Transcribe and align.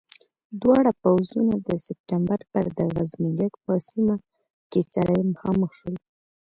دواړه 0.61 0.91
پوځونه 1.03 1.55
د 1.67 1.69
سپټمبر 1.85 2.39
پر 2.51 2.65
د 2.77 2.79
غزنيګک 2.93 3.53
په 3.65 3.73
سیمه 3.87 4.15
کې 4.71 4.81
سره 4.93 5.13
مخامخ 5.31 5.69
شول. 5.79 5.95